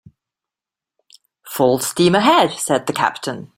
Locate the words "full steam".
1.45-2.15